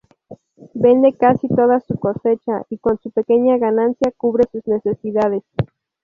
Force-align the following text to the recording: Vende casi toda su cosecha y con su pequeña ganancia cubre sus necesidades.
Vende 0.73 1.15
casi 1.15 1.47
toda 1.47 1.79
su 1.79 1.99
cosecha 1.99 2.63
y 2.71 2.79
con 2.79 2.97
su 2.97 3.11
pequeña 3.11 3.59
ganancia 3.59 4.11
cubre 4.17 4.45
sus 4.51 4.65
necesidades. 4.65 5.43